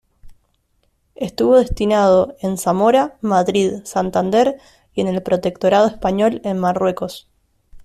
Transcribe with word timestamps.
Estuvo 1.13 1.59
destinado 1.59 2.35
en 2.41 2.57
Zamora, 2.57 3.19
Madrid, 3.21 3.81
Santander 3.85 4.59
y 4.95 5.01
en 5.01 5.09
el 5.09 5.21
Protectorado 5.21 5.85
español 5.85 6.41
en 6.43 6.57
Marruecos. 6.57 7.27